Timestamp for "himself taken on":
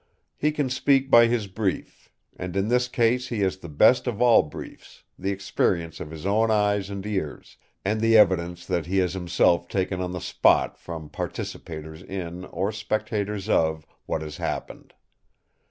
9.13-10.11